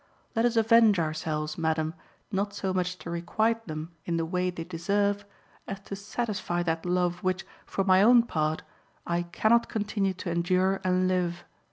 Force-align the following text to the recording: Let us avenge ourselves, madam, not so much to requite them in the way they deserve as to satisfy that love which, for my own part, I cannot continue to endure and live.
Let 0.35 0.45
us 0.45 0.57
avenge 0.57 0.97
ourselves, 0.97 1.59
madam, 1.59 1.93
not 2.31 2.55
so 2.55 2.73
much 2.73 2.97
to 2.97 3.11
requite 3.11 3.67
them 3.67 3.91
in 4.07 4.17
the 4.17 4.25
way 4.25 4.49
they 4.49 4.63
deserve 4.63 5.25
as 5.67 5.79
to 5.81 5.95
satisfy 5.95 6.63
that 6.63 6.87
love 6.87 7.21
which, 7.23 7.45
for 7.67 7.83
my 7.83 8.01
own 8.01 8.23
part, 8.23 8.63
I 9.05 9.21
cannot 9.21 9.69
continue 9.69 10.15
to 10.15 10.31
endure 10.31 10.81
and 10.83 11.07
live. 11.07 11.43